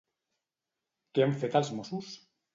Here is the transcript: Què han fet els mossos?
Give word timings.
Què 1.19 1.25
han 1.27 1.37
fet 1.45 1.59
els 1.61 1.71
mossos? 1.77 2.11